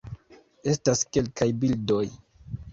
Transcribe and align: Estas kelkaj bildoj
Estas 0.71 1.05
kelkaj 1.19 1.51
bildoj 1.61 2.03